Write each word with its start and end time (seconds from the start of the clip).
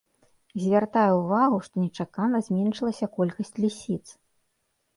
Звяртае 0.61 1.03
ўвагу, 1.17 1.59
што 1.67 1.75
нечакана 1.85 2.37
зменшылася 2.49 3.05
колькасць 3.21 3.55
лісіц. 3.63 4.03